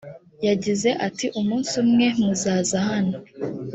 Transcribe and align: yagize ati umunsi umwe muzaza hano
yagize 0.47 0.89
ati 1.07 1.25
umunsi 1.39 1.73
umwe 1.83 2.07
muzaza 2.19 2.77
hano 2.89 3.17